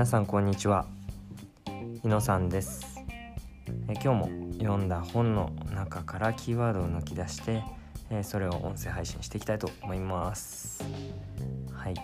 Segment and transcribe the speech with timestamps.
[0.00, 0.86] 皆さんこんにちは。
[2.00, 3.04] 日野さんです。
[3.86, 7.62] え今日も読んだ本の中からキーワードを抜き出して
[8.08, 10.82] えそれを音声配信していきたいと思います。
[11.70, 11.94] はい、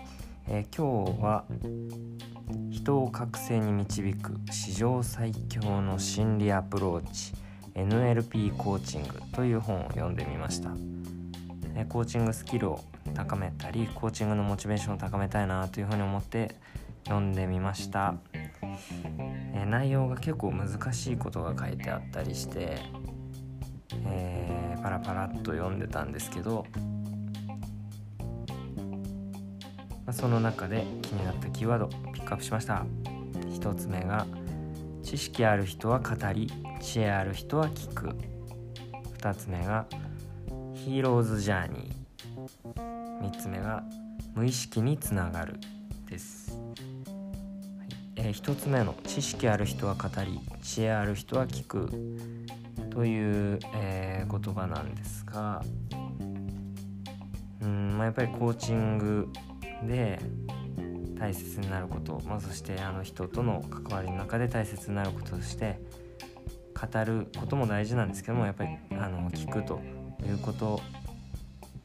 [0.46, 1.46] え、今日は
[2.69, 7.33] 人を覚醒に導く史上最強の心理アプローチ
[7.74, 10.69] NLP コーチングという本を読んでみました。
[11.88, 12.80] コーチングスキルを
[13.15, 16.56] 高めたりコーチングのモチベーションを高めたいなというふうに思って
[17.06, 18.16] 読んでみました、
[19.55, 22.79] え内容が結構難しいことが書いてあったりして、
[24.06, 26.66] えー、パラパラっと読んでたんですけど、
[30.05, 32.84] まあその中で気になったキーワードピックアップしました。
[33.34, 34.27] 1つ目が
[35.04, 38.16] 知識ある人は語り知恵ある人は聞く。
[39.18, 39.87] 2つ目が
[40.74, 43.30] ヒーローズジャーニー。
[43.30, 43.84] 3つ目が
[44.34, 45.60] 無意識につながる。
[46.07, 46.52] です。
[46.52, 46.74] は
[47.85, 47.88] い。
[48.16, 51.90] えー、1つ目の知識ある人は語り知恵ある人は聞く。
[52.96, 55.62] という、えー、言葉なんですが
[57.60, 59.29] うん、まあ、やっぱりコーチング
[59.87, 60.18] で
[61.18, 65.78] 大切になること、まあ、そしてあの人との関わりの中で大切になることとして
[66.72, 69.81] 語ることも大事なんですけどもやっぱりあの聞くと
[70.27, 70.81] いうこと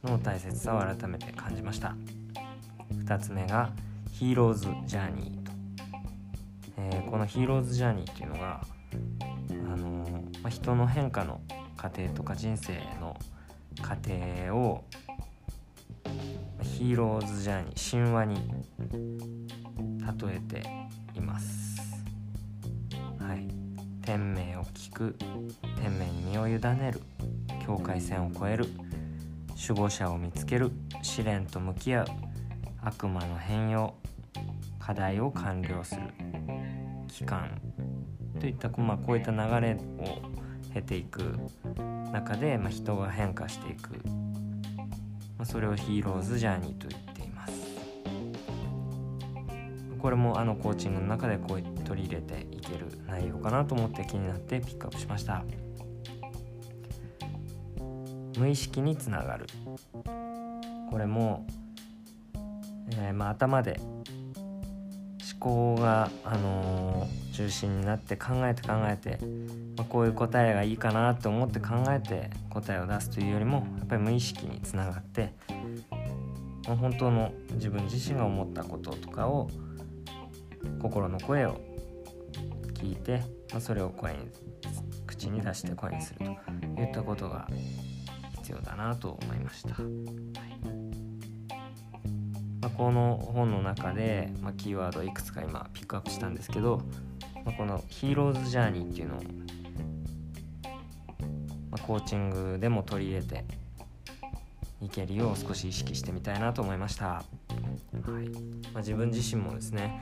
[0.05, 1.93] の大切さを改めて感じました。
[3.05, 3.69] 2つ目が
[4.21, 5.51] ヒーローズジャーニー
[6.77, 8.61] えー、このヒーローズジャーニーっていうのが、
[9.49, 11.41] あのー、まあ、人の変化の
[11.75, 13.17] 過程とか人生の
[13.81, 14.83] 過程を
[16.61, 18.35] ヒーローズジャーニー神話に
[20.29, 21.81] 例えています。
[23.17, 23.47] はい、
[24.03, 25.15] 天命を聞く
[25.81, 27.01] 天命に身を委ねる
[27.65, 28.67] 境界線を越える
[29.67, 32.05] 守護者を見つける試練と向き合う
[32.83, 33.95] 悪魔の変容
[34.81, 36.01] 課題を完了する。
[37.07, 37.61] 期間
[38.39, 39.77] といった、まあ、こういった流れを
[40.73, 41.37] 経ていく
[42.11, 43.91] 中で、まあ、人が変化していく、
[45.37, 47.53] まあ、それをヒーローズジャーニーと言っています。
[49.99, 55.43] これもあのコーチングの中でこう取り入れていける内容かなと思って気になってピックアップしました。
[58.37, 59.45] 無意識につながる。
[60.89, 61.45] これも、
[62.97, 63.79] えー、まあ、頭で
[65.41, 69.17] 考が、あのー、中心になって考えて考えて、
[69.75, 75.33] まあ、こういう答えがいいかなと思って考えて答えを出すというよりもやっぱり無意識につながって、
[76.67, 79.49] まあ、本当の自分自身が思ったこととかを
[80.79, 81.59] 心の声を
[82.75, 84.19] 聞いて、まあ、それを声に
[85.07, 86.19] 口に出して声にする
[86.75, 87.47] といったことが
[88.37, 89.73] 必要だなと思いました。
[89.73, 91.00] はい
[92.61, 96.81] まあ、この本の中で、まあ、キーワードいくつか今ピックアップしたんですけど、
[97.43, 99.19] まあ、このヒーローズジャーニーっていうのを、
[101.71, 103.45] まコーチングでも取り入れて
[104.79, 107.23] いけるよう少し意識してみたいなと思いました、は
[108.21, 108.29] い。
[108.73, 110.01] ま自分自身もですね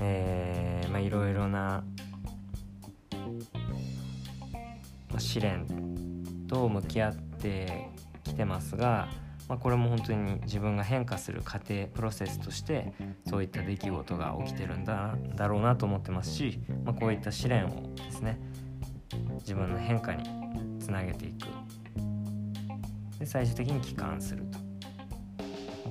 [0.00, 1.82] えー、まいろいろな、
[5.12, 5.66] ま試練
[6.48, 7.88] と向き合って
[8.22, 9.08] きてますが
[9.48, 12.92] まあ、これも本当に自分が変化する過程プロセスとして
[13.26, 18.38] そういった出来事が起きてるんだだろうなと思ってますし、まあ、こういった試練をですね
[19.40, 20.24] 自分の変化に
[20.78, 21.46] つなげていく。
[23.18, 24.68] で最終的に帰還すると。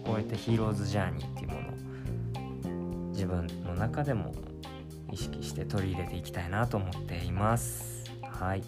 [0.06, 4.34] こういったヒーローズジャーニーっていうものを自分の中でも
[5.12, 8.06] 意識して取り入れていきたいなと思っています。
[8.24, 8.64] はい。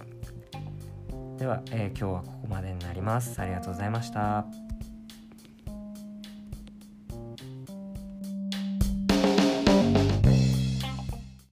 [1.37, 3.39] では、えー、今日はここまでになります。
[3.39, 4.68] ありがとうございました。